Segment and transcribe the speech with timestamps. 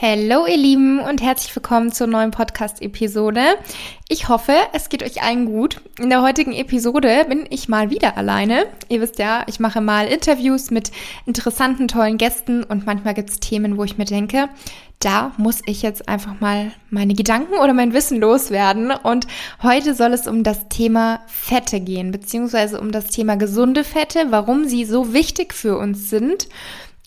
[0.00, 3.42] Hallo ihr Lieben und herzlich willkommen zur neuen Podcast-Episode.
[4.08, 5.80] Ich hoffe, es geht euch allen gut.
[6.00, 8.66] In der heutigen Episode bin ich mal wieder alleine.
[8.88, 10.90] Ihr wisst ja, ich mache mal Interviews mit
[11.26, 14.48] interessanten, tollen Gästen und manchmal gibt es Themen, wo ich mir denke,
[14.98, 18.90] da muss ich jetzt einfach mal meine Gedanken oder mein Wissen loswerden.
[18.90, 19.26] Und
[19.62, 24.64] heute soll es um das Thema Fette gehen, beziehungsweise um das Thema gesunde Fette, warum
[24.64, 26.48] sie so wichtig für uns sind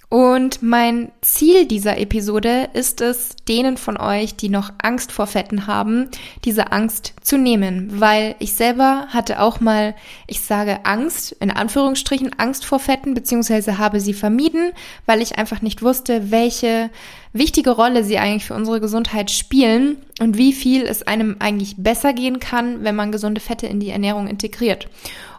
[0.09, 5.65] und mein Ziel dieser Episode ist es, denen von euch, die noch Angst vor Fetten
[5.67, 6.09] haben,
[6.43, 9.95] diese Angst zu nehmen, weil ich selber hatte auch mal,
[10.27, 14.71] ich sage Angst, in Anführungsstrichen Angst vor Fetten, beziehungsweise habe sie vermieden,
[15.05, 16.91] weil ich einfach nicht wusste, welche
[17.33, 22.13] wichtige Rolle sie eigentlich für unsere Gesundheit spielen und wie viel es einem eigentlich besser
[22.13, 24.87] gehen kann, wenn man gesunde Fette in die Ernährung integriert.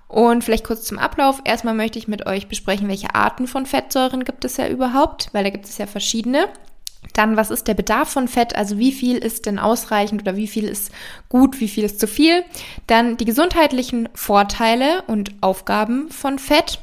[0.09, 1.41] Und vielleicht kurz zum Ablauf.
[1.45, 5.45] Erstmal möchte ich mit euch besprechen, welche Arten von Fettsäuren gibt es ja überhaupt, weil
[5.45, 6.49] da gibt es ja verschiedene.
[7.13, 8.57] Dann, was ist der Bedarf von Fett?
[8.57, 10.93] Also wie viel ist denn ausreichend oder wie viel ist
[11.29, 12.45] gut, wie viel ist zu viel?
[12.87, 16.81] Dann die gesundheitlichen Vorteile und Aufgaben von Fett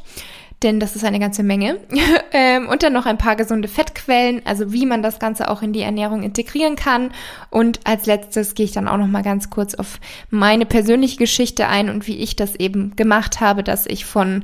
[0.64, 1.78] denn das ist eine ganze Menge.
[2.32, 5.74] ähm, und dann noch ein paar gesunde Fettquellen, also wie man das Ganze auch in
[5.74, 7.12] die Ernährung integrieren kann.
[7.50, 11.68] Und als letztes gehe ich dann auch noch mal ganz kurz auf meine persönliche Geschichte
[11.68, 14.44] ein und wie ich das eben gemacht habe, dass ich von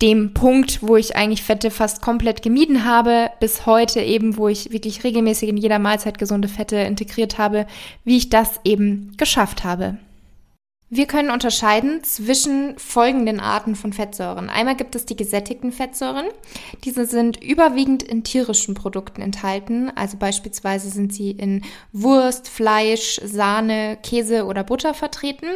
[0.00, 4.72] dem Punkt, wo ich eigentlich Fette fast komplett gemieden habe, bis heute eben, wo ich
[4.72, 7.66] wirklich regelmäßig in jeder Mahlzeit gesunde Fette integriert habe,
[8.04, 9.98] wie ich das eben geschafft habe.
[10.90, 14.48] Wir können unterscheiden zwischen folgenden Arten von Fettsäuren.
[14.48, 16.24] Einmal gibt es die gesättigten Fettsäuren.
[16.82, 19.92] Diese sind überwiegend in tierischen Produkten enthalten.
[19.94, 21.62] Also beispielsweise sind sie in
[21.92, 25.48] Wurst, Fleisch, Sahne, Käse oder Butter vertreten.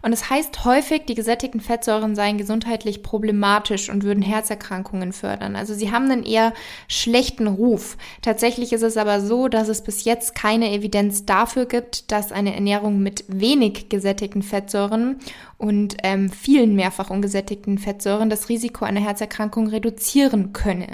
[0.00, 5.54] Und es das heißt häufig, die gesättigten Fettsäuren seien gesundheitlich problematisch und würden Herzerkrankungen fördern.
[5.54, 6.54] Also sie haben einen eher
[6.88, 7.98] schlechten Ruf.
[8.22, 12.54] Tatsächlich ist es aber so, dass es bis jetzt keine Evidenz dafür gibt, dass eine
[12.54, 15.16] Ernährung mit wenig gesättigten Fettsäuren Fettsäuren
[15.56, 20.88] und ähm, vielen mehrfach ungesättigten Fettsäuren das Risiko einer Herzerkrankung reduzieren könne.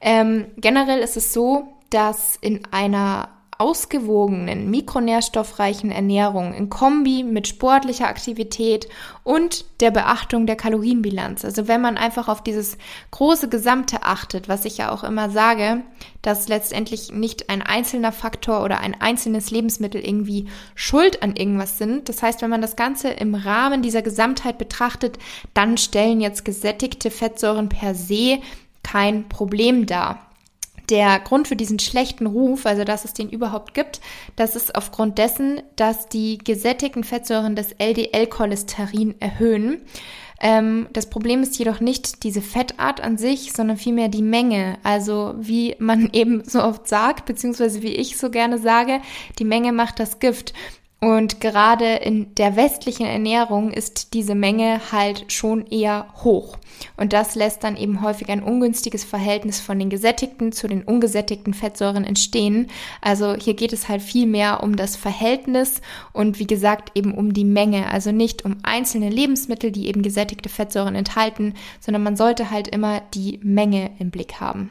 [0.00, 8.08] Ähm, generell ist es so, dass in einer ausgewogenen, mikronährstoffreichen Ernährung in Kombi mit sportlicher
[8.08, 8.88] Aktivität
[9.24, 11.44] und der Beachtung der Kalorienbilanz.
[11.44, 12.76] Also wenn man einfach auf dieses
[13.10, 15.82] große Gesamte achtet, was ich ja auch immer sage,
[16.22, 22.08] dass letztendlich nicht ein einzelner Faktor oder ein einzelnes Lebensmittel irgendwie schuld an irgendwas sind.
[22.08, 25.18] Das heißt, wenn man das Ganze im Rahmen dieser Gesamtheit betrachtet,
[25.54, 28.38] dann stellen jetzt gesättigte Fettsäuren per se
[28.82, 30.25] kein Problem dar
[30.90, 34.00] der Grund für diesen schlechten Ruf, also dass es den überhaupt gibt,
[34.36, 39.82] das ist aufgrund dessen, dass die gesättigten Fettsäuren das LDL-Cholesterin erhöhen.
[40.40, 44.78] Ähm, das Problem ist jedoch nicht diese Fettart an sich, sondern vielmehr die Menge.
[44.82, 49.00] Also wie man eben so oft sagt, beziehungsweise wie ich so gerne sage,
[49.38, 50.52] die Menge macht das Gift.
[51.06, 56.58] Und gerade in der westlichen Ernährung ist diese Menge halt schon eher hoch.
[56.96, 61.54] Und das lässt dann eben häufig ein ungünstiges Verhältnis von den gesättigten zu den ungesättigten
[61.54, 62.66] Fettsäuren entstehen.
[63.00, 65.80] Also hier geht es halt viel mehr um das Verhältnis
[66.12, 67.88] und wie gesagt eben um die Menge.
[67.88, 73.00] Also nicht um einzelne Lebensmittel, die eben gesättigte Fettsäuren enthalten, sondern man sollte halt immer
[73.14, 74.70] die Menge im Blick haben.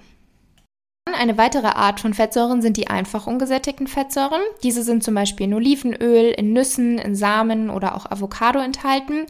[1.13, 4.41] Eine weitere Art von Fettsäuren sind die einfach ungesättigten Fettsäuren.
[4.63, 9.27] Diese sind zum Beispiel in Olivenöl, in Nüssen, in Samen oder auch Avocado enthalten.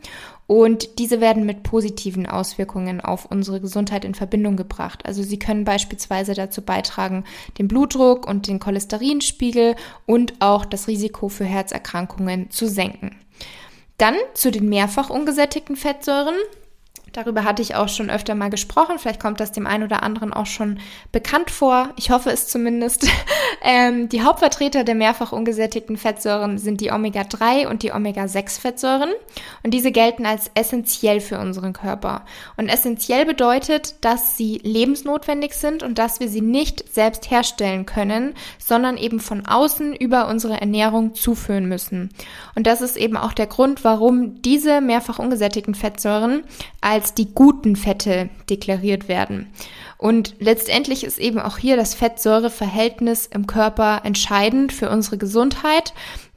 [0.47, 5.05] Und diese werden mit positiven Auswirkungen auf unsere Gesundheit in Verbindung gebracht.
[5.05, 7.23] Also sie können beispielsweise dazu beitragen,
[7.57, 9.75] den Blutdruck und den Cholesterinspiegel
[10.05, 13.15] und auch das Risiko für Herzerkrankungen zu senken.
[13.97, 16.35] Dann zu den mehrfach ungesättigten Fettsäuren.
[17.15, 18.99] Darüber hatte ich auch schon öfter mal gesprochen.
[18.99, 20.79] Vielleicht kommt das dem einen oder anderen auch schon
[21.13, 21.91] bekannt vor.
[21.95, 23.07] Ich hoffe es zumindest.
[23.63, 29.11] ähm, die Hauptvertreter der mehrfach ungesättigten Fettsäuren sind die Omega-3 und die Omega-6-Fettsäuren.
[29.63, 32.25] Und diese gelten als essentiell für unseren Körper.
[32.57, 38.33] Und essentiell bedeutet, dass sie lebensnotwendig sind und dass wir sie nicht selbst herstellen können,
[38.57, 42.09] sondern eben von außen über unsere Ernährung zuführen müssen.
[42.55, 46.43] Und das ist eben auch der Grund, warum diese mehrfach ungesättigten Fettsäuren
[46.81, 49.47] als die guten Fette deklariert werden.
[49.97, 55.93] Und letztendlich ist eben auch hier das Fettsäureverhältnis im Körper entscheidend für unsere Gesundheit.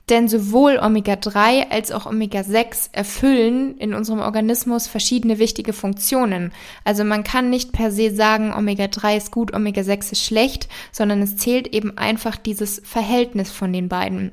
[0.09, 6.53] Denn sowohl Omega-3 als auch Omega-6 erfüllen in unserem Organismus verschiedene wichtige Funktionen.
[6.83, 11.37] Also man kann nicht per se sagen, Omega-3 ist gut, Omega-6 ist schlecht, sondern es
[11.37, 14.33] zählt eben einfach dieses Verhältnis von den beiden.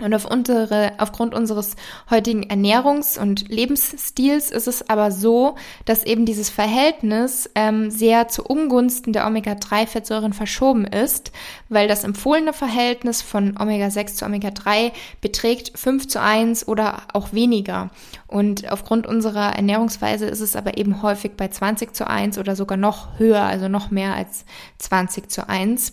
[0.00, 1.74] Und auf unsere, aufgrund unseres
[2.08, 5.56] heutigen Ernährungs- und Lebensstils ist es aber so,
[5.86, 11.32] dass eben dieses Verhältnis ähm, sehr zu Ungunsten der Omega-3-Fettsäuren verschoben ist,
[11.68, 17.90] weil das empfohlene Verhältnis von Omega-6 zu Omega-3 beträgt 5 zu 1 oder auch weniger.
[18.28, 22.78] Und aufgrund unserer Ernährungsweise ist es aber eben häufig bei 20 zu 1 oder sogar
[22.78, 24.44] noch höher, also noch mehr als
[24.78, 25.92] 20 zu 1.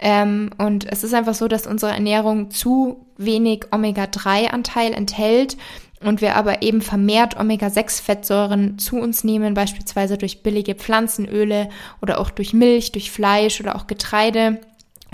[0.00, 5.56] Ähm, und es ist einfach so, dass unsere Ernährung zu wenig Omega-3-Anteil enthält
[6.00, 11.68] und wir aber eben vermehrt Omega-6-Fettsäuren zu uns nehmen, beispielsweise durch billige Pflanzenöle
[12.02, 14.60] oder auch durch Milch, durch Fleisch oder auch Getreide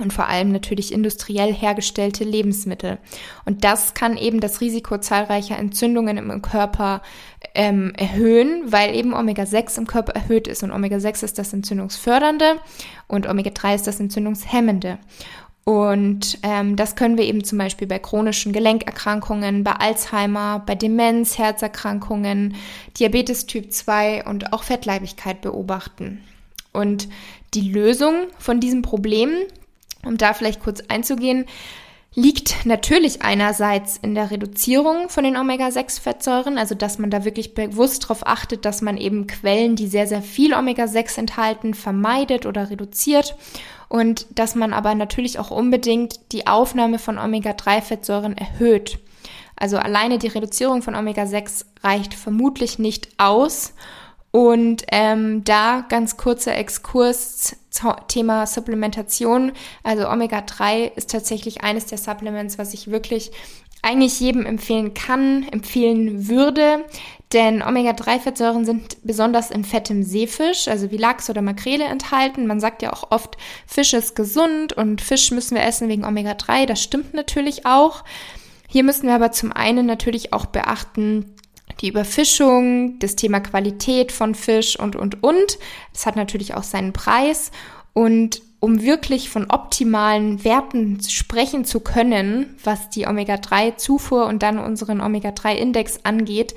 [0.00, 2.98] und vor allem natürlich industriell hergestellte Lebensmittel.
[3.44, 7.02] Und das kann eben das Risiko zahlreicher Entzündungen im Körper
[7.54, 10.62] ähm, erhöhen, weil eben Omega-6 im Körper erhöht ist.
[10.62, 12.56] Und Omega-6 ist das Entzündungsfördernde
[13.06, 14.98] und Omega-3 ist das Entzündungshemmende.
[15.70, 21.38] Und ähm, das können wir eben zum Beispiel bei chronischen Gelenkerkrankungen, bei Alzheimer, bei Demenz,
[21.38, 22.56] Herzerkrankungen,
[22.98, 26.24] Diabetes Typ 2 und auch Fettleibigkeit beobachten.
[26.72, 27.08] Und
[27.54, 29.30] die Lösung von diesem Problem
[30.04, 31.46] um da vielleicht kurz einzugehen,
[32.14, 38.04] liegt natürlich einerseits in der Reduzierung von den Omega-6-Fettsäuren, also dass man da wirklich bewusst
[38.04, 43.36] darauf achtet, dass man eben Quellen, die sehr, sehr viel Omega-6 enthalten, vermeidet oder reduziert
[43.90, 49.00] und dass man aber natürlich auch unbedingt die Aufnahme von Omega-3-Fettsäuren erhöht.
[49.56, 53.74] Also alleine die Reduzierung von Omega-6 reicht vermutlich nicht aus
[54.30, 57.56] und ähm, da ganz kurzer Exkurs
[58.06, 59.52] Thema Supplementation.
[59.82, 63.32] Also Omega-3 ist tatsächlich eines der Supplements, was ich wirklich
[63.82, 66.84] eigentlich jedem empfehlen kann, empfehlen würde.
[67.32, 72.46] Denn Omega-3-Fettsäuren sind besonders in fettem Seefisch, also wie Lachs oder Makrele enthalten.
[72.46, 73.36] Man sagt ja auch oft,
[73.66, 76.66] Fisch ist gesund und Fisch müssen wir essen wegen Omega-3.
[76.66, 78.02] Das stimmt natürlich auch.
[78.68, 81.36] Hier müssen wir aber zum einen natürlich auch beachten,
[81.80, 85.58] die Überfischung, das Thema Qualität von Fisch und, und, und.
[85.92, 87.52] Das hat natürlich auch seinen Preis.
[87.92, 95.00] Und um wirklich von optimalen Werten sprechen zu können, was die Omega-3-Zufuhr und dann unseren
[95.00, 96.54] Omega-3-Index angeht,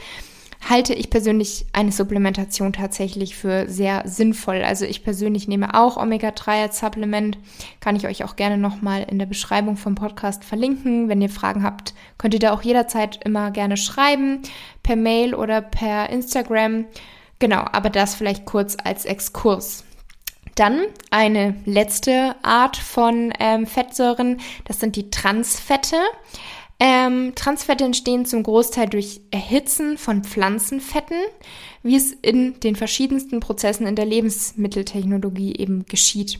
[0.69, 4.63] halte ich persönlich eine Supplementation tatsächlich für sehr sinnvoll.
[4.63, 7.37] Also ich persönlich nehme auch Omega-3 als Supplement.
[7.79, 11.09] Kann ich euch auch gerne nochmal in der Beschreibung vom Podcast verlinken.
[11.09, 14.41] Wenn ihr Fragen habt, könnt ihr da auch jederzeit immer gerne schreiben,
[14.83, 16.85] per Mail oder per Instagram.
[17.39, 19.83] Genau, aber das vielleicht kurz als Exkurs.
[20.55, 25.97] Dann eine letzte Art von ähm, Fettsäuren, das sind die Transfette.
[26.85, 31.15] Ähm, Transfette entstehen zum Großteil durch Erhitzen von Pflanzenfetten
[31.83, 36.39] wie es in den verschiedensten Prozessen in der Lebensmitteltechnologie eben geschieht.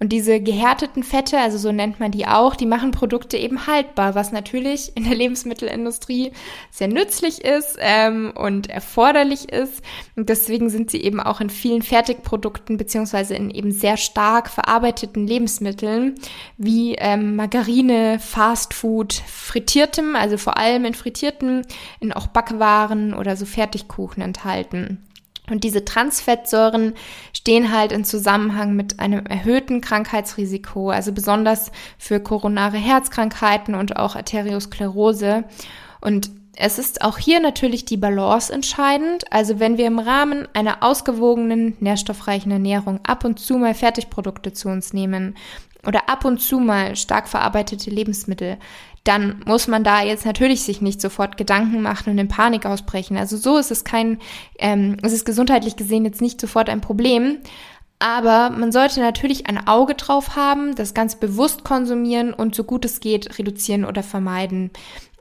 [0.00, 4.14] Und diese gehärteten Fette, also so nennt man die auch, die machen Produkte eben haltbar,
[4.14, 6.32] was natürlich in der Lebensmittelindustrie
[6.70, 9.82] sehr nützlich ist ähm, und erforderlich ist.
[10.16, 15.26] Und deswegen sind sie eben auch in vielen Fertigprodukten beziehungsweise in eben sehr stark verarbeiteten
[15.26, 16.16] Lebensmitteln
[16.56, 21.66] wie ähm, Margarine, Fastfood, frittiertem, also vor allem in frittierten,
[22.00, 24.83] in auch Backwaren oder so Fertigkuchen enthalten.
[25.50, 26.94] Und diese Transfettsäuren
[27.34, 34.16] stehen halt in Zusammenhang mit einem erhöhten Krankheitsrisiko, also besonders für koronare Herzkrankheiten und auch
[34.16, 35.44] Arteriosklerose.
[36.00, 39.30] Und es ist auch hier natürlich die Balance entscheidend.
[39.30, 44.68] Also wenn wir im Rahmen einer ausgewogenen, nährstoffreichen Ernährung ab und zu mal Fertigprodukte zu
[44.68, 45.36] uns nehmen
[45.86, 48.56] oder ab und zu mal stark verarbeitete Lebensmittel,
[49.04, 53.18] dann muss man da jetzt natürlich sich nicht sofort Gedanken machen und in Panik ausbrechen.
[53.18, 54.18] Also so ist es kein,
[54.58, 57.38] ähm, es ist gesundheitlich gesehen jetzt nicht sofort ein Problem.
[57.98, 62.84] Aber man sollte natürlich ein Auge drauf haben, das ganz bewusst konsumieren und so gut
[62.84, 64.70] es geht reduzieren oder vermeiden.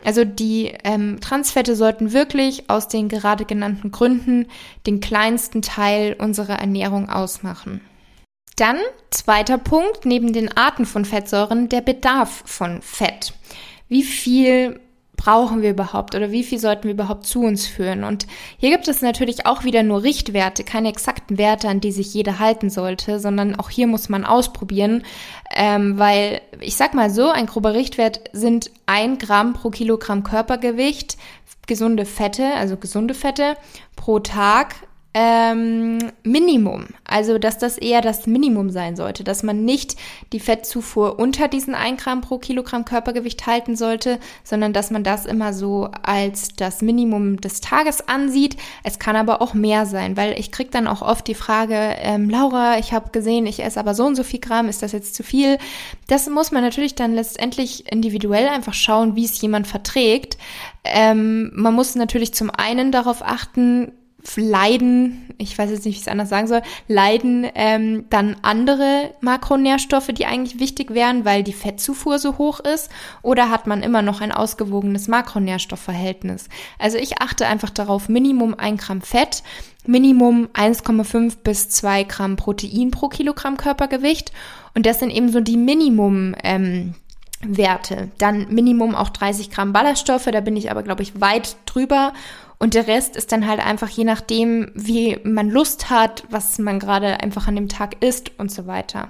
[0.03, 4.47] Also die ähm, Transfette sollten wirklich aus den gerade genannten Gründen
[4.85, 7.81] den kleinsten Teil unserer Ernährung ausmachen.
[8.57, 8.77] Dann
[9.11, 13.33] zweiter Punkt, neben den Arten von Fettsäuren, der Bedarf von Fett.
[13.87, 14.79] Wie viel
[15.15, 18.03] brauchen wir überhaupt oder wie viel sollten wir überhaupt zu uns führen?
[18.03, 22.13] Und hier gibt es natürlich auch wieder nur Richtwerte, keine exakten Werte, an die sich
[22.13, 25.03] jeder halten sollte, sondern auch hier muss man ausprobieren,
[25.55, 31.17] ähm, weil ich sag mal so, ein grober Richtwert sind ein Gramm pro Kilogramm Körpergewicht
[31.67, 33.55] gesunde Fette, also gesunde Fette
[33.95, 34.75] pro Tag
[35.13, 36.87] ähm, Minimum.
[37.05, 39.95] Also, dass das eher das Minimum sein sollte, dass man nicht
[40.31, 45.27] die Fettzufuhr unter diesen 1 Gramm pro Kilogramm Körpergewicht halten sollte, sondern dass man das
[45.27, 48.57] immer so als das Minimum des Tages ansieht.
[48.83, 52.29] Es kann aber auch mehr sein, weil ich krieg dann auch oft die Frage, ähm,
[52.29, 55.13] Laura, ich habe gesehen, ich esse aber so und so viel Gramm, ist das jetzt
[55.13, 55.59] zu viel?
[56.07, 60.37] Das muss man natürlich dann letztendlich individuell einfach schauen, wie es jemand verträgt.
[60.83, 63.91] Ähm, man muss natürlich zum einen darauf achten,
[64.35, 69.11] leiden, ich weiß jetzt nicht, wie ich es anders sagen soll, leiden ähm, dann andere
[69.21, 72.89] Makronährstoffe, die eigentlich wichtig wären, weil die Fettzufuhr so hoch ist?
[73.21, 76.49] Oder hat man immer noch ein ausgewogenes Makronährstoffverhältnis?
[76.79, 79.43] Also ich achte einfach darauf, Minimum ein Gramm Fett,
[79.85, 84.31] Minimum 1,5 bis 2 Gramm Protein pro Kilogramm Körpergewicht.
[84.73, 86.35] Und das sind eben so die Minimum.
[86.43, 86.95] Ähm,
[87.45, 88.09] Werte.
[88.17, 92.13] Dann Minimum auch 30 Gramm Ballaststoffe, da bin ich aber, glaube ich, weit drüber.
[92.63, 96.79] Und der Rest ist dann halt einfach je nachdem, wie man Lust hat, was man
[96.79, 99.09] gerade einfach an dem Tag isst und so weiter.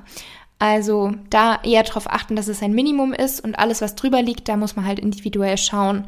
[0.58, 4.50] Also da eher darauf achten, dass es ein Minimum ist und alles, was drüber liegt,
[4.50, 6.08] da muss man halt individuell schauen,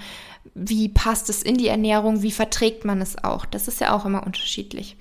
[0.56, 3.46] wie passt es in die Ernährung, wie verträgt man es auch.
[3.46, 4.98] Das ist ja auch immer unterschiedlich.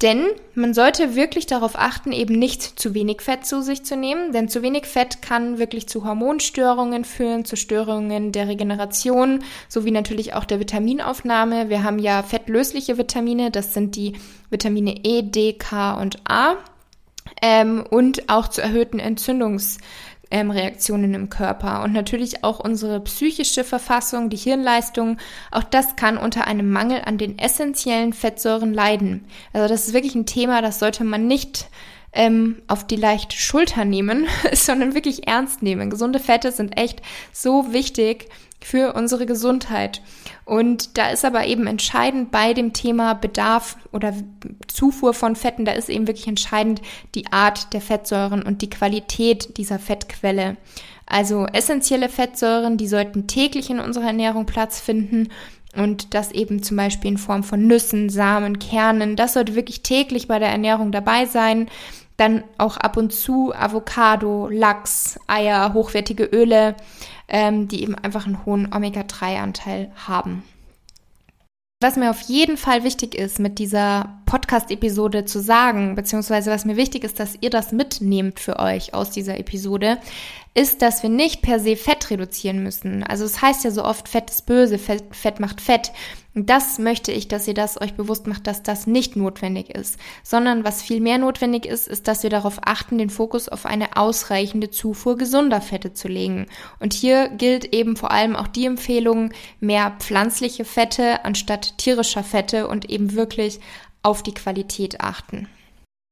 [0.00, 4.32] Denn man sollte wirklich darauf achten, eben nicht zu wenig Fett zu sich zu nehmen,
[4.32, 10.34] denn zu wenig Fett kann wirklich zu Hormonstörungen führen, zu Störungen der Regeneration, sowie natürlich
[10.34, 11.68] auch der Vitaminaufnahme.
[11.68, 14.12] Wir haben ja fettlösliche Vitamine, das sind die
[14.50, 16.54] Vitamine E, D, K und A.
[17.42, 19.78] Ähm, und auch zu erhöhten Entzündungs-
[20.30, 25.18] ähm, Reaktionen im Körper und natürlich auch unsere psychische Verfassung, die Hirnleistung,
[25.50, 29.24] auch das kann unter einem Mangel an den essentiellen Fettsäuren leiden.
[29.52, 31.68] Also das ist wirklich ein Thema, das sollte man nicht
[32.12, 35.90] ähm, auf die leichte Schulter nehmen, sondern wirklich ernst nehmen.
[35.90, 38.28] Gesunde Fette sind echt so wichtig
[38.60, 40.02] für unsere Gesundheit.
[40.44, 44.14] Und da ist aber eben entscheidend bei dem Thema Bedarf oder
[44.66, 46.82] Zufuhr von Fetten, da ist eben wirklich entscheidend
[47.14, 50.56] die Art der Fettsäuren und die Qualität dieser Fettquelle.
[51.06, 55.28] Also essentielle Fettsäuren, die sollten täglich in unserer Ernährung Platz finden
[55.76, 59.16] und das eben zum Beispiel in Form von Nüssen, Samen, Kernen.
[59.16, 61.68] Das sollte wirklich täglich bei der Ernährung dabei sein.
[62.18, 66.76] Dann auch ab und zu Avocado, Lachs, Eier, hochwertige Öle,
[67.28, 70.42] ähm, die eben einfach einen hohen Omega-3-Anteil haben.
[71.80, 76.76] Was mir auf jeden Fall wichtig ist, mit dieser Podcast-Episode zu sagen, beziehungsweise was mir
[76.76, 79.98] wichtig ist, dass ihr das mitnehmt für euch aus dieser Episode,
[80.54, 83.02] ist, dass wir nicht per se Fett reduzieren müssen.
[83.04, 85.92] Also es heißt ja so oft, Fett ist böse, Fett, Fett macht Fett.
[86.34, 89.98] Und das möchte ich, dass ihr das euch bewusst macht, dass das nicht notwendig ist,
[90.22, 93.96] sondern was viel mehr notwendig ist, ist, dass wir darauf achten, den Fokus auf eine
[93.96, 96.46] ausreichende Zufuhr gesunder Fette zu legen.
[96.78, 102.68] Und hier gilt eben vor allem auch die Empfehlung, mehr pflanzliche Fette anstatt tierischer Fette
[102.68, 103.58] und eben wirklich
[104.02, 105.48] auf die Qualität achten.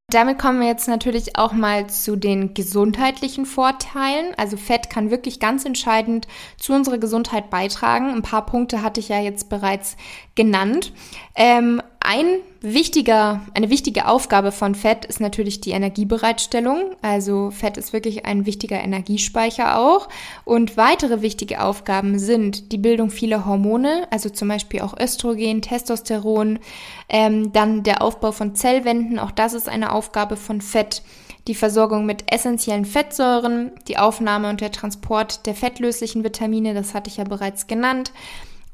[0.09, 4.35] Damit kommen wir jetzt natürlich auch mal zu den gesundheitlichen Vorteilen.
[4.37, 8.11] Also Fett kann wirklich ganz entscheidend zu unserer Gesundheit beitragen.
[8.11, 9.97] Ein paar Punkte hatte ich ja jetzt bereits
[10.37, 10.93] genannt.
[11.35, 16.93] Ähm, ein wichtiger, eine wichtige Aufgabe von Fett ist natürlich die Energiebereitstellung.
[17.03, 20.09] Also Fett ist wirklich ein wichtiger Energiespeicher auch.
[20.45, 26.61] Und weitere wichtige Aufgaben sind die Bildung vieler Hormone, also zum Beispiel auch Östrogen, Testosteron,
[27.09, 31.03] ähm, dann der Aufbau von Zellwänden, auch das ist eine Aufgabe von Fett
[31.49, 37.09] die Versorgung mit essentiellen Fettsäuren, die Aufnahme und der Transport der fettlöslichen Vitamine, das hatte
[37.09, 38.13] ich ja bereits genannt,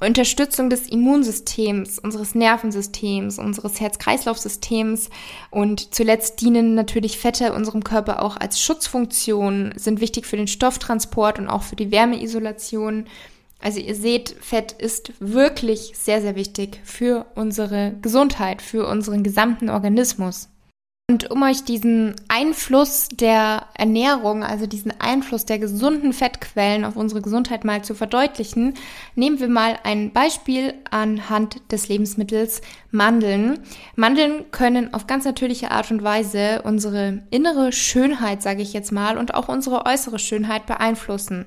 [0.02, 5.10] Unterstützung des Immunsystems, unseres Nervensystems, unseres Herz-Kreislauf-Systems
[5.50, 11.38] und zuletzt dienen natürlich Fette unserem Körper auch als Schutzfunktion, sind wichtig für den Stofftransport
[11.38, 13.06] und auch für die Wärmeisolation.
[13.60, 19.70] Also ihr seht, Fett ist wirklich sehr, sehr wichtig für unsere Gesundheit, für unseren gesamten
[19.70, 20.51] Organismus.
[21.12, 27.20] Und um euch diesen Einfluss der Ernährung, also diesen Einfluss der gesunden Fettquellen auf unsere
[27.20, 28.72] Gesundheit mal zu verdeutlichen,
[29.14, 33.58] nehmen wir mal ein Beispiel anhand des Lebensmittels Mandeln.
[33.94, 39.18] Mandeln können auf ganz natürliche Art und Weise unsere innere Schönheit, sage ich jetzt mal,
[39.18, 41.44] und auch unsere äußere Schönheit beeinflussen.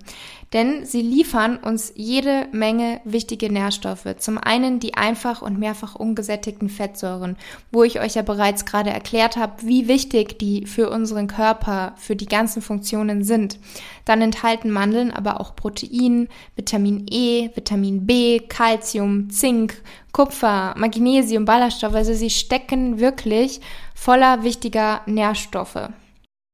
[0.55, 4.07] Denn sie liefern uns jede Menge wichtige Nährstoffe.
[4.19, 7.35] Zum einen die einfach und mehrfach ungesättigten Fettsäuren,
[7.73, 12.15] wo ich euch ja bereits gerade erklärt habe, wie wichtig die für unseren Körper, für
[12.15, 13.59] die ganzen Funktionen sind.
[14.05, 19.81] Dann enthalten Mandeln aber auch Protein, Vitamin E, Vitamin B, Calcium, Zink,
[20.13, 21.95] Kupfer, Magnesium, Ballaststoffe.
[21.95, 23.59] Also sie stecken wirklich
[23.93, 25.89] voller wichtiger Nährstoffe.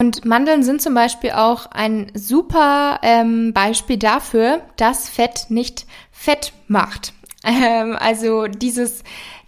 [0.02, 6.54] Und Mandeln sind zum Beispiel auch ein super ähm, Beispiel dafür, dass Fett nicht Fett
[6.68, 7.14] macht.
[7.44, 9.04] Ähm, also dieses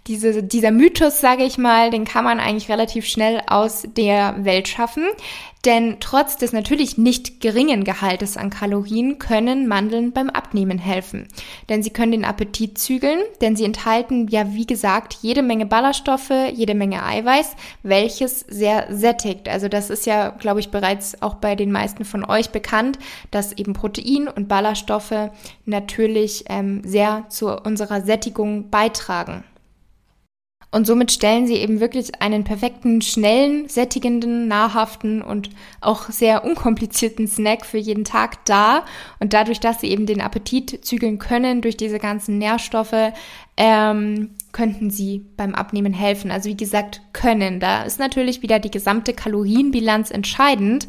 [0.06, 4.68] diese, dieser Mythos, sage ich mal, den kann man eigentlich relativ schnell aus der Welt
[4.68, 5.04] schaffen.
[5.64, 11.26] Denn trotz des natürlich nicht geringen Gehaltes an Kalorien können Mandeln beim Abnehmen helfen.
[11.70, 16.32] Denn sie können den Appetit zügeln, denn sie enthalten ja, wie gesagt, jede Menge Ballaststoffe,
[16.52, 19.48] jede Menge Eiweiß, welches sehr sättigt.
[19.48, 22.98] Also das ist ja, glaube ich, bereits auch bei den meisten von euch bekannt,
[23.30, 25.30] dass eben Protein und Ballaststoffe
[25.64, 29.44] natürlich ähm, sehr zu unserer Sättigung beitragen.
[30.74, 35.50] Und somit stellen sie eben wirklich einen perfekten, schnellen, sättigenden, nahrhaften und
[35.80, 38.84] auch sehr unkomplizierten Snack für jeden Tag dar.
[39.20, 43.12] Und dadurch, dass sie eben den Appetit zügeln können durch diese ganzen Nährstoffe,
[43.56, 46.32] ähm, könnten sie beim Abnehmen helfen.
[46.32, 47.60] Also wie gesagt, können.
[47.60, 50.88] Da ist natürlich wieder die gesamte Kalorienbilanz entscheidend.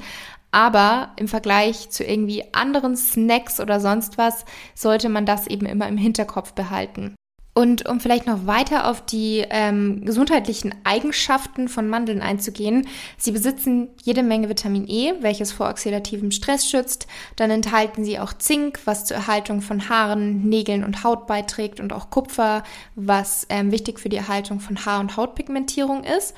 [0.50, 5.88] Aber im Vergleich zu irgendwie anderen Snacks oder sonst was sollte man das eben immer
[5.88, 7.15] im Hinterkopf behalten.
[7.58, 12.86] Und um vielleicht noch weiter auf die ähm, gesundheitlichen Eigenschaften von Mandeln einzugehen,
[13.18, 17.08] sie besitzen jede Menge Vitamin E, welches vor oxidativem Stress schützt.
[17.38, 21.94] Dann enthalten sie auch Zink, was zur Erhaltung von Haaren, Nägeln und Haut beiträgt und
[21.94, 22.64] auch Kupfer,
[22.96, 26.34] was ähm, wichtig für die Erhaltung von Haar- und Hautpigmentierung ist.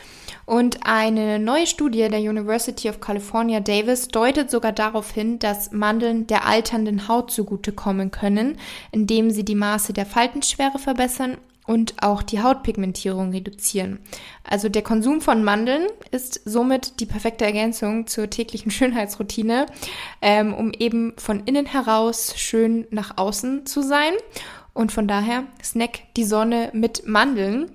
[0.48, 6.25] Und eine neue Studie der University of California Davis deutet sogar darauf hin, dass Mandeln
[6.25, 8.58] der alternden Haut zugutekommen können,
[8.94, 14.00] indem sie die Maße der Faltenschwere verbessern und auch die Hautpigmentierung reduzieren.
[14.46, 19.66] Also der Konsum von Mandeln ist somit die perfekte Ergänzung zur täglichen Schönheitsroutine,
[20.22, 24.14] ähm, um eben von innen heraus schön nach außen zu sein.
[24.74, 27.70] Und von daher snack die Sonne mit Mandeln.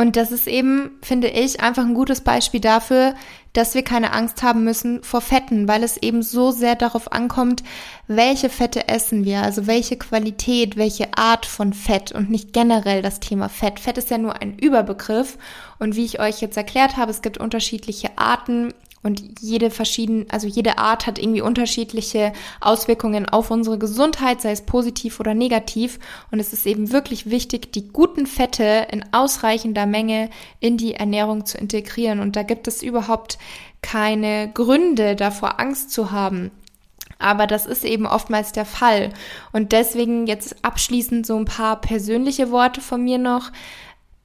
[0.00, 3.14] Und das ist eben, finde ich, einfach ein gutes Beispiel dafür,
[3.52, 7.62] dass wir keine Angst haben müssen vor Fetten, weil es eben so sehr darauf ankommt,
[8.06, 13.20] welche Fette essen wir, also welche Qualität, welche Art von Fett und nicht generell das
[13.20, 13.78] Thema Fett.
[13.78, 15.36] Fett ist ja nur ein Überbegriff
[15.78, 20.46] und wie ich euch jetzt erklärt habe, es gibt unterschiedliche Arten und jede verschiedene, also
[20.46, 25.98] jede Art hat irgendwie unterschiedliche Auswirkungen auf unsere Gesundheit, sei es positiv oder negativ.
[26.30, 30.28] Und es ist eben wirklich wichtig, die guten Fette in ausreichender Menge
[30.60, 32.20] in die Ernährung zu integrieren.
[32.20, 33.38] Und da gibt es überhaupt
[33.80, 36.50] keine Gründe, davor Angst zu haben.
[37.18, 39.10] Aber das ist eben oftmals der Fall.
[39.52, 43.50] Und deswegen jetzt abschließend so ein paar persönliche Worte von mir noch.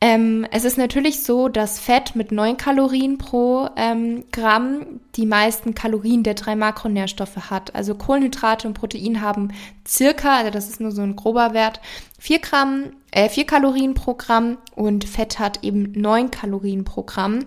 [0.08, 5.74] Ähm, es ist natürlich so, dass Fett mit 9 Kalorien pro ähm, Gramm die meisten
[5.74, 7.74] Kalorien der drei Makronährstoffe hat.
[7.74, 9.52] Also Kohlenhydrate und Protein haben
[9.88, 11.82] circa, also das ist nur so ein grober Wert,
[12.20, 17.40] 4 Gramm, äh, 4 Kalorien pro Gramm und Fett hat eben 9 Kalorien pro Gramm.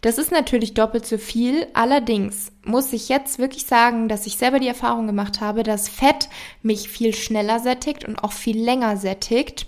[0.00, 1.66] Das ist natürlich doppelt so viel.
[1.74, 6.28] Allerdings muss ich jetzt wirklich sagen, dass ich selber die Erfahrung gemacht habe, dass Fett
[6.62, 9.66] mich viel schneller sättigt und auch viel länger sättigt.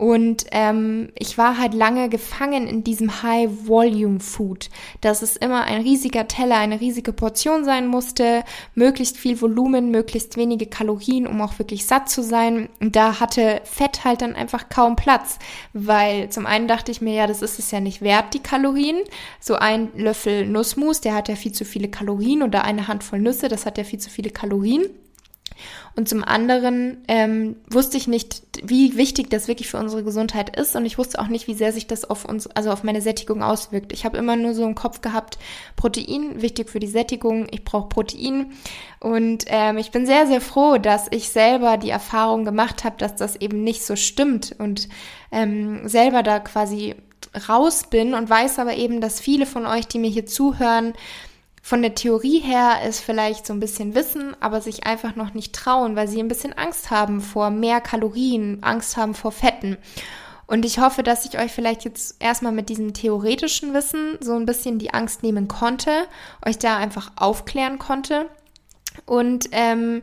[0.00, 4.70] Und ähm, ich war halt lange gefangen in diesem High-Volume-Food,
[5.02, 8.42] dass es immer ein riesiger Teller, eine riesige Portion sein musste,
[8.74, 12.70] möglichst viel Volumen, möglichst wenige Kalorien, um auch wirklich satt zu sein.
[12.80, 15.38] Und da hatte Fett halt dann einfach kaum Platz,
[15.74, 18.96] weil zum einen dachte ich mir, ja, das ist es ja nicht wert, die Kalorien.
[19.38, 23.48] So ein Löffel Nussmus, der hat ja viel zu viele Kalorien oder eine Handvoll Nüsse,
[23.48, 24.86] das hat ja viel zu viele Kalorien.
[25.96, 30.76] Und zum anderen ähm, wusste ich nicht, wie wichtig das wirklich für unsere Gesundheit ist
[30.76, 33.42] und ich wusste auch nicht, wie sehr sich das auf uns, also auf meine Sättigung
[33.42, 33.92] auswirkt.
[33.92, 35.38] Ich habe immer nur so im Kopf gehabt,
[35.76, 38.52] Protein, wichtig für die Sättigung, ich brauche Protein.
[39.00, 43.16] Und ähm, ich bin sehr, sehr froh, dass ich selber die Erfahrung gemacht habe, dass
[43.16, 44.88] das eben nicht so stimmt und
[45.32, 46.94] ähm, selber da quasi
[47.48, 50.94] raus bin und weiß aber eben, dass viele von euch, die mir hier zuhören,
[51.62, 55.54] von der Theorie her es vielleicht so ein bisschen wissen, aber sich einfach noch nicht
[55.54, 59.76] trauen, weil sie ein bisschen Angst haben vor mehr Kalorien, Angst haben vor Fetten.
[60.46, 64.46] Und ich hoffe, dass ich euch vielleicht jetzt erstmal mit diesem theoretischen Wissen so ein
[64.46, 66.08] bisschen die Angst nehmen konnte,
[66.44, 68.28] euch da einfach aufklären konnte.
[69.06, 70.02] Und ähm,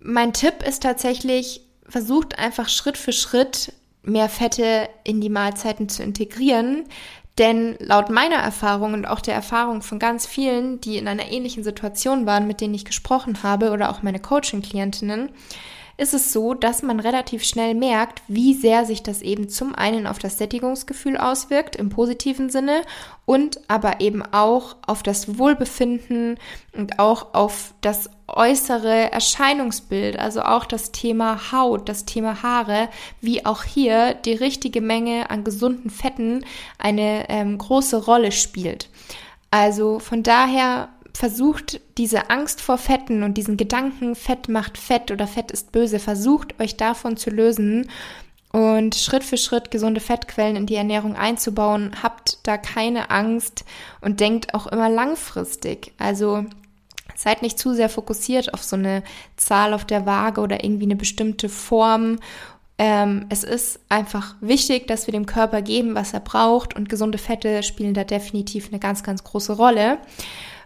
[0.00, 6.02] mein Tipp ist tatsächlich, versucht einfach Schritt für Schritt mehr Fette in die Mahlzeiten zu
[6.02, 6.84] integrieren,
[7.38, 11.64] Denn laut meiner Erfahrung und auch der Erfahrung von ganz vielen, die in einer ähnlichen
[11.64, 15.30] Situation waren, mit denen ich gesprochen habe oder auch meine Coaching-Klientinnen,
[15.96, 20.06] ist es so, dass man relativ schnell merkt, wie sehr sich das eben zum einen
[20.06, 22.82] auf das Sättigungsgefühl auswirkt im positiven Sinne
[23.26, 26.38] und aber eben auch auf das Wohlbefinden
[26.72, 32.88] und auch auf das äußere Erscheinungsbild, also auch das Thema Haut, das Thema Haare,
[33.20, 36.44] wie auch hier die richtige Menge an gesunden Fetten
[36.78, 38.88] eine ähm, große Rolle spielt.
[39.50, 45.26] Also von daher versucht diese Angst vor Fetten und diesen Gedanken, Fett macht Fett oder
[45.26, 47.88] Fett ist böse, versucht euch davon zu lösen
[48.52, 51.92] und Schritt für Schritt gesunde Fettquellen in die Ernährung einzubauen.
[52.02, 53.64] Habt da keine Angst
[54.00, 55.92] und denkt auch immer langfristig.
[55.98, 56.44] Also
[57.16, 59.02] seid nicht zu sehr fokussiert auf so eine
[59.36, 62.18] Zahl auf der Waage oder irgendwie eine bestimmte Form
[62.76, 67.18] ähm, es ist einfach wichtig, dass wir dem Körper geben, was er braucht und gesunde
[67.18, 69.98] Fette spielen da definitiv eine ganz, ganz große Rolle.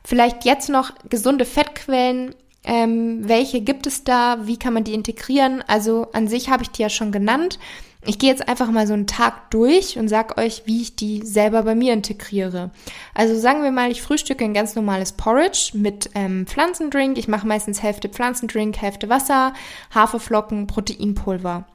[0.04, 2.34] Vielleicht jetzt noch gesunde Fettquellen.
[2.64, 4.46] Ähm, welche gibt es da?
[4.46, 5.62] Wie kann man die integrieren?
[5.66, 7.58] Also an sich habe ich die ja schon genannt.
[8.04, 11.22] Ich gehe jetzt einfach mal so einen Tag durch und sag euch, wie ich die
[11.26, 12.70] selber bei mir integriere.
[13.12, 17.18] Also sagen wir mal, ich frühstücke ein ganz normales Porridge mit ähm, Pflanzendrink.
[17.18, 19.52] Ich mache meistens Hälfte Pflanzendrink, Hälfte Wasser,
[19.94, 21.66] Haferflocken, Proteinpulver.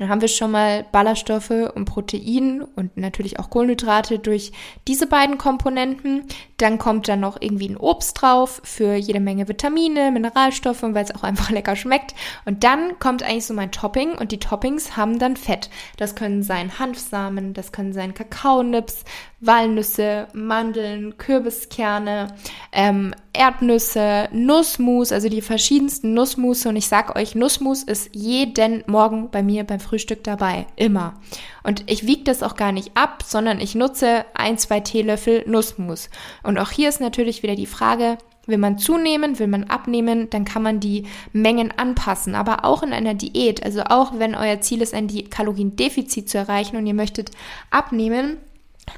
[0.00, 4.50] Dann haben wir schon mal Ballaststoffe und Protein und natürlich auch Kohlenhydrate durch
[4.88, 6.24] diese beiden Komponenten.
[6.56, 11.04] Dann kommt dann noch irgendwie ein Obst drauf für jede Menge Vitamine, Mineralstoffe und weil
[11.04, 12.14] es auch einfach lecker schmeckt.
[12.46, 15.68] Und dann kommt eigentlich so mein Topping und die Toppings haben dann Fett.
[15.98, 19.04] Das können sein Hanfsamen, das können sein Kakaonips,
[19.40, 22.34] Walnüsse, Mandeln, Kürbiskerne,
[22.72, 26.68] ähm, Erdnüsse, Nussmus, also die verschiedensten Nussmusse.
[26.68, 30.66] Und ich sag euch, Nussmus ist jeden Morgen bei mir beim Frühstück dabei.
[30.76, 31.14] Immer.
[31.62, 36.10] Und ich wiege das auch gar nicht ab, sondern ich nutze ein, zwei Teelöffel Nussmus.
[36.42, 40.44] Und auch hier ist natürlich wieder die Frage, Will man zunehmen, will man abnehmen, dann
[40.44, 42.34] kann man die Mengen anpassen.
[42.34, 46.76] Aber auch in einer Diät, also auch wenn euer Ziel ist, ein Kaloriendefizit zu erreichen
[46.76, 47.30] und ihr möchtet
[47.70, 48.38] abnehmen,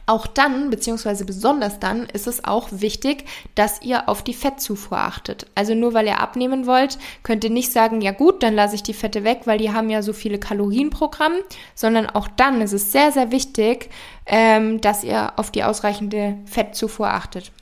[0.07, 5.47] auch dann, beziehungsweise besonders dann, ist es auch wichtig, dass ihr auf die Fettzufuhr achtet.
[5.55, 8.83] Also nur weil ihr abnehmen wollt, könnt ihr nicht sagen, ja gut, dann lasse ich
[8.83, 11.35] die Fette weg, weil die haben ja so viele Kalorien pro Gramm,
[11.75, 13.91] sondern auch dann ist es sehr, sehr wichtig,
[14.27, 17.53] ähm, dass ihr auf die ausreichende Fettzufuhr achtet.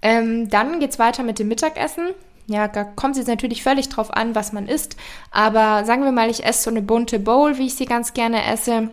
[0.00, 2.08] Ähm, dann geht's weiter mit dem Mittagessen.
[2.46, 4.96] Ja, da kommt es jetzt natürlich völlig drauf an, was man isst.
[5.30, 8.46] Aber sagen wir mal, ich esse so eine bunte Bowl, wie ich sie ganz gerne
[8.46, 8.88] esse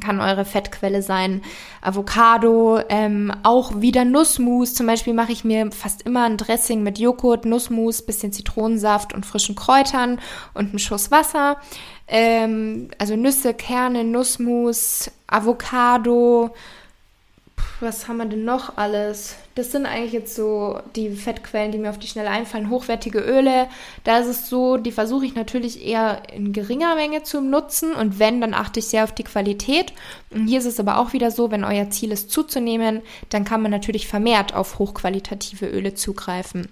[0.00, 1.42] kann eure Fettquelle sein
[1.80, 4.74] Avocado, ähm, auch wieder Nussmus.
[4.74, 9.24] Zum Beispiel mache ich mir fast immer ein Dressing mit Joghurt, Nussmus, bisschen Zitronensaft und
[9.24, 10.20] frischen Kräutern
[10.52, 11.56] und einen Schuss Wasser.
[12.06, 16.50] Ähm, also Nüsse, Kerne, Nussmus, Avocado,
[17.80, 19.36] was haben wir denn noch alles?
[19.54, 22.70] Das sind eigentlich jetzt so die Fettquellen, die mir auf die Schnelle einfallen.
[22.70, 23.68] Hochwertige Öle,
[24.04, 28.18] da ist es so, die versuche ich natürlich eher in geringer Menge zu nutzen und
[28.18, 29.92] wenn, dann achte ich sehr auf die Qualität.
[30.30, 33.62] Und hier ist es aber auch wieder so, wenn euer Ziel ist zuzunehmen, dann kann
[33.62, 36.68] man natürlich vermehrt auf hochqualitative Öle zugreifen,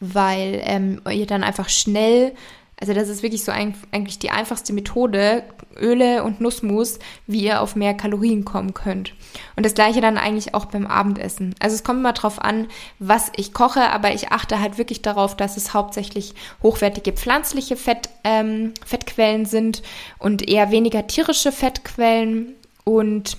[0.00, 2.32] weil ähm, ihr dann einfach schnell
[2.80, 5.42] also das ist wirklich so ein, eigentlich die einfachste Methode,
[5.76, 9.14] Öle und Nussmus, wie ihr auf mehr Kalorien kommen könnt.
[9.56, 11.56] Und das gleiche dann eigentlich auch beim Abendessen.
[11.58, 12.68] Also es kommt immer drauf an,
[13.00, 18.10] was ich koche, aber ich achte halt wirklich darauf, dass es hauptsächlich hochwertige pflanzliche Fett,
[18.22, 19.82] ähm, Fettquellen sind
[20.18, 22.54] und eher weniger tierische Fettquellen.
[22.84, 23.36] Und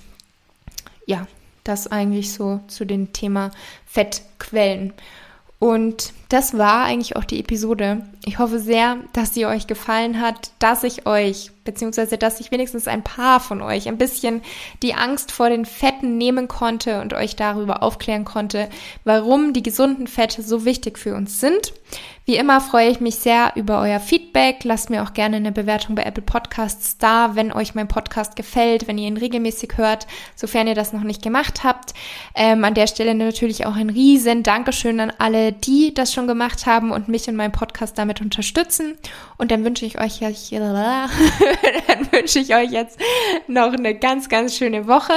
[1.06, 1.28] ja,
[1.64, 3.52] das eigentlich so zu dem Thema
[3.86, 4.94] Fettquellen.
[5.60, 8.04] Und das war eigentlich auch die Episode.
[8.24, 12.88] Ich hoffe sehr, dass sie euch gefallen hat, dass ich euch, beziehungsweise dass ich wenigstens
[12.88, 14.44] ein paar von euch ein bisschen
[14.84, 18.70] die Angst vor den Fetten nehmen konnte und euch darüber aufklären konnte,
[19.04, 21.74] warum die gesunden Fette so wichtig für uns sind.
[22.30, 24.64] Wie immer freue ich mich sehr über euer Feedback.
[24.64, 28.88] Lasst mir auch gerne eine Bewertung bei Apple Podcasts da, wenn euch mein Podcast gefällt,
[28.88, 31.96] wenn ihr ihn regelmäßig hört, sofern ihr das noch nicht gemacht habt.
[32.36, 36.66] Ähm, an der Stelle natürlich auch ein riesen Dankeschön an alle, die das schon gemacht
[36.66, 38.98] haben und mich und meinen Podcast damit unterstützen.
[39.38, 40.20] Und dann wünsche ich euch
[41.88, 43.00] dann wünsche ich euch jetzt
[43.48, 45.14] noch eine ganz, ganz schöne Woche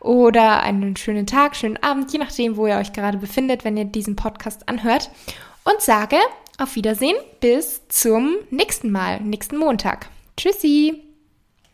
[0.00, 3.84] oder einen schönen Tag, schönen Abend, je nachdem, wo ihr euch gerade befindet, wenn ihr
[3.84, 5.10] diesen Podcast anhört
[5.64, 6.16] und sage
[6.58, 10.08] auf Wiedersehen bis zum nächsten Mal, nächsten Montag.
[10.36, 11.05] Tschüssi!